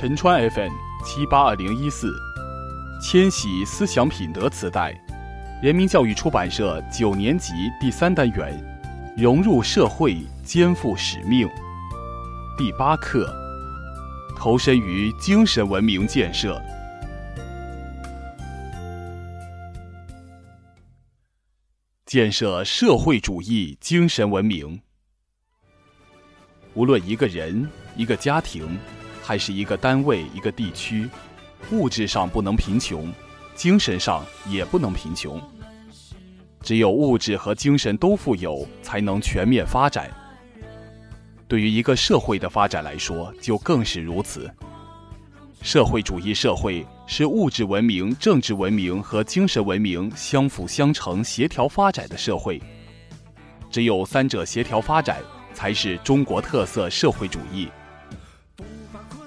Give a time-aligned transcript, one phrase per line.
[0.00, 0.72] 陈川 FM
[1.04, 2.10] 七八二零一四，
[3.02, 4.98] 千禧思想品德磁带，
[5.62, 8.58] 人民教育出版社九年级第三单元，
[9.14, 11.46] 融入社会，肩负使命。
[12.56, 13.30] 第八课，
[14.38, 16.58] 投身于精神文明建设。
[22.06, 24.80] 建设社会主义精神文明。
[26.72, 28.78] 无论一个人、一个家庭，
[29.30, 31.08] 还是一个单位、一个地区，
[31.70, 33.12] 物质上不能贫穷，
[33.54, 35.40] 精神上也不能贫穷。
[36.62, 40.10] 只有物质和精神都富有，才能全面发展。
[41.46, 44.50] 对于一个社会的发展来说，就更是如此。
[45.62, 52.60] 社会主义社会是物质文明、政治文明和精神文明相辅相成、协调发展的社会。
[53.70, 55.18] 只有三者协调发展，
[55.54, 57.68] 才是中国特色社会主义。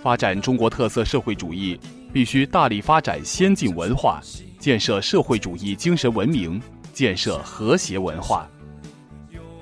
[0.03, 1.79] 发展中国特色社会主义，
[2.11, 4.19] 必须大力发展先进文化，
[4.59, 8.45] 建设社会主义精神文明，建设和谐文化。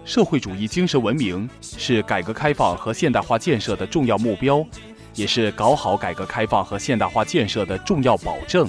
[0.03, 4.65] 社会主义精神文明是改革开放和现代化建设的重要目标。
[5.13, 8.67] 也是搞好改革开放和现代化建设的重要保证。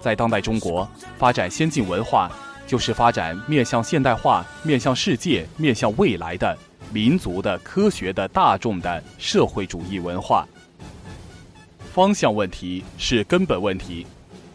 [0.00, 2.30] 在当代中国，发展先进文化，
[2.68, 6.56] 就是发展面向现代化、面向世界、面向未来的
[6.92, 10.46] 民族的、科学的、大众的社会主义文化。
[11.92, 14.06] 方向问题是根本问题，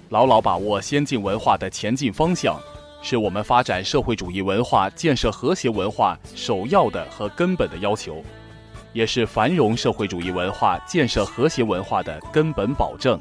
[0.09, 2.59] 牢牢把握先进文化的前进方向，
[3.01, 8.23] 是我们发展社会主义文化、建设和谐文化首要的和根本的要求。
[8.93, 13.19] 也是繁荣社会主义文化、建设和谐文化的根本保证。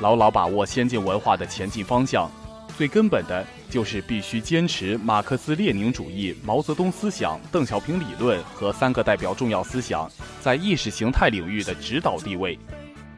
[0.00, 2.30] 牢牢把握先进文化的前进方向，
[2.78, 10.08] 最根本的就是必须坚持马克思列宁主义、毛泽东思想、邓小平理论和三个代表重要思想
[10.40, 12.56] 在意识形态领域的指导地位，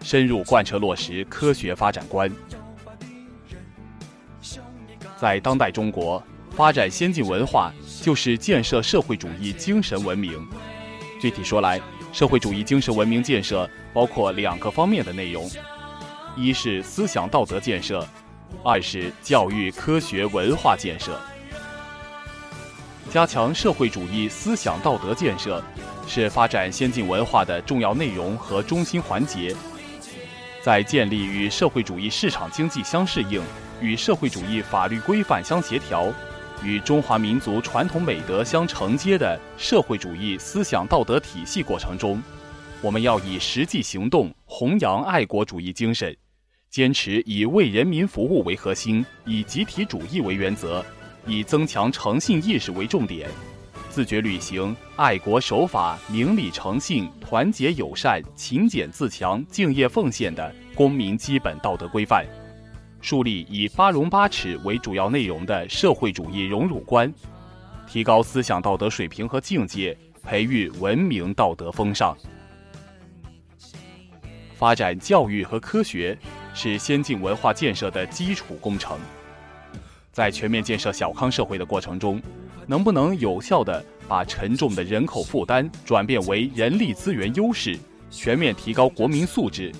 [0.02, 2.32] 深入贯彻落实科学发展观。
[5.18, 6.22] 在当代中国，
[6.52, 7.70] 发展先进文化
[8.00, 10.42] 就是建设社会主义精神文明。
[11.20, 11.78] 具体说来，
[12.14, 15.50] 社会主义精神文明建设包括两个方面的内容：
[16.34, 18.08] 一是思想道德建设，
[18.62, 21.20] 二是教育科学文化建设。
[23.10, 25.62] 加强社会主义思想道德建设，
[26.06, 29.54] 是发展先进文化的重要内容和中心环节。
[30.62, 33.42] 在建立与社会主义市场经济相适应、
[33.80, 36.12] 与社会主义法律规范相协调。
[36.62, 42.22] 与中华民族传统美德相承接的社会主义思想道德体系过程中，
[42.82, 46.14] 我们要以实际行动弘扬爱国主义精神，
[46.70, 50.84] 坚持以为人民服务为核心，以集体主义为原则，
[51.26, 53.28] 以增强诚信意识为重点，
[53.88, 62.24] 自觉履行爱国守法、明理诚信、团结友善、勤俭自强、敬业奉献的公民基本道德规范。
[63.00, 67.12] 树立以八荣八耻为主要内容的社会主义荣辱观，
[67.88, 72.16] 提高思想道德水平和境界，培育文明道德风尚。
[74.54, 76.16] 发展教育和科学
[76.54, 78.98] 是先进文化建设的基础工程。
[80.12, 82.20] 在全面建设小康社会的过程中，
[82.66, 87.78] 能不能有效地把沉重的人口负担转变为人力资源优势，
[88.10, 89.72] 全面提高国民素质？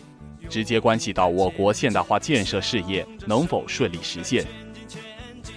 [0.49, 4.45] 直接关系到我国现代化建设事业能否顺利实现。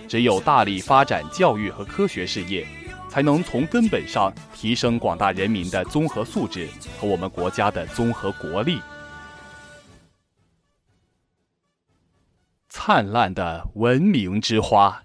[0.07, 2.67] 只有大力发展教育和科学事业，
[3.09, 6.67] 才能从根本上提升广大人民的综合素质
[6.99, 8.79] 和我们国家的综合国力。
[12.85, 15.03] 灿烂的文明之花，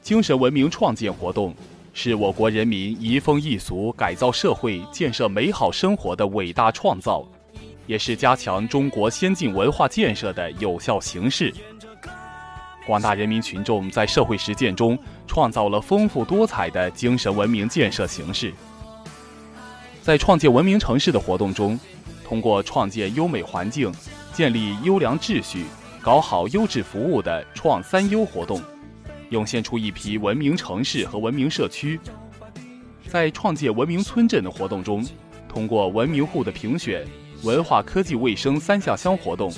[0.00, 1.52] 精神文明创建活动。
[1.92, 7.26] 是我国人民移风易俗、改造社会、建设美好生活的伟大创造，
[7.88, 11.52] 也是加强中国先进文化建设的有效形式。
[12.86, 14.96] 广大人民群众在社会实践中
[15.26, 18.54] 创造了丰富多彩的精神文明建设形式。
[20.00, 21.76] 在创建文明城市的活动中，
[22.24, 23.92] 通过创建优美环境、
[24.32, 25.64] 建立优良秩序、
[26.00, 28.60] 搞好优质服务的“创三优”活动。
[29.30, 31.98] 涌现出一批文明城市和文明社区，
[33.08, 35.02] 在创建文明村镇的活动中，
[35.48, 37.06] 通过文明户的评选、
[37.42, 39.50] 文化科技卫生三下乡活动、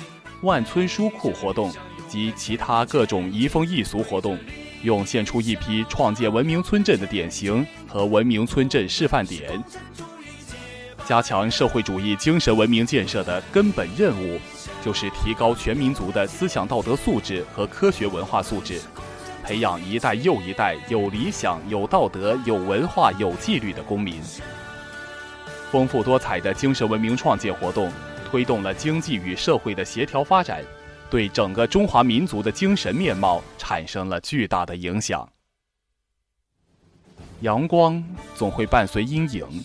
[0.43, 1.73] 万村书库活动
[2.07, 4.37] 及其他各种移风易俗活动，
[4.83, 9.61] 涌现出一批创建文明村镇的典型和文明村镇示范点。
[11.05, 14.39] 加强社会主义精神文明建设的根本任务，
[14.83, 18.81] 就是提高全民族的思想道德素质和科学文化素质。
[19.43, 24.19] 培养一代又一代有理想、有道德、有文化、有纪律的公民。
[25.69, 27.91] 丰富多彩的精神文明创建活动，
[28.27, 30.63] 推动了经济与社会的协调发展，
[31.11, 35.29] 对整个中华民族的精神面貌产生了巨大的影响。
[37.41, 38.03] 阳光
[38.33, 39.63] 总会伴随阴影。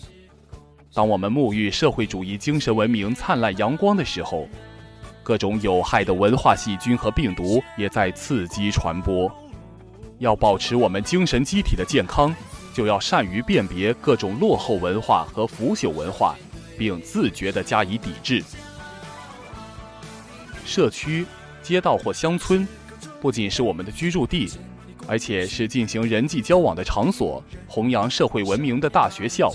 [0.93, 4.45] 当我们沐浴社会主义精神文明灿烂阳光的时候，
[5.23, 9.31] 各种有害的文化细菌和病毒也在伺机传播。
[10.19, 12.35] 要保持我们精神机体的健康，
[12.73, 16.35] 就要善于辨别各种落后文化和腐朽文化，
[16.77, 18.43] 并自觉地加以抵制。
[20.65, 21.25] 社区、
[21.63, 22.67] 街道或乡村，
[23.21, 24.49] 不仅是我们的居住地。
[25.07, 29.51] 而且是进行人际交往的场所，弘扬社会文明的大学校。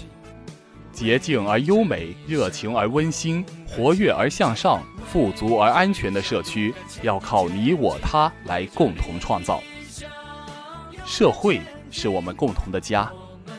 [0.96, 9.62] 洁净而优美、热情而温馨、活跃而向上、富足而安全的社区，要靠你我他来共同创造。
[11.04, 11.60] 社会
[11.90, 13.12] 是我们共同的家，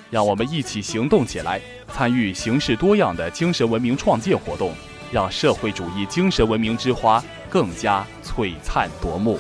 [0.09, 1.61] 让我们一起行动起来，
[1.93, 4.71] 参与形式多样的精神文明创建活动，
[5.11, 9.37] 让社会主义精神文明之花更加璀璨夺目。